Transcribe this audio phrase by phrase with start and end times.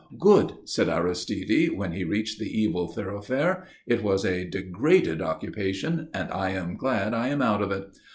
[0.17, 3.67] "Good," said Aristide, when he reached the evil thoroughfare.
[3.85, 7.95] "It was a degraded occupation, and I am glad I am out of it.